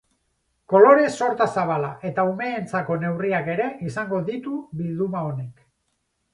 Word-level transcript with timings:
Kolore 0.71 1.03
sorta 1.15 1.47
zabala 1.57 1.91
eta 2.11 2.25
umeentzako 2.31 2.99
neurriak 3.05 3.53
ere 3.59 3.71
izango 3.93 4.25
ditu 4.33 4.59
bilduma 4.83 5.27
honek. 5.31 5.67